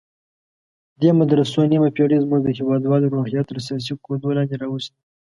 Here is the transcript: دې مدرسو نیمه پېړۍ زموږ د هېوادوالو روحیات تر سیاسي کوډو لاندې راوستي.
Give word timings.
دې 0.99 1.09
مدرسو 1.19 1.59
نیمه 1.71 1.89
پېړۍ 1.95 2.17
زموږ 2.25 2.41
د 2.43 2.49
هېوادوالو 2.59 3.11
روحیات 3.15 3.45
تر 3.49 3.57
سیاسي 3.67 3.93
کوډو 4.05 4.35
لاندې 4.37 4.55
راوستي. 4.63 4.99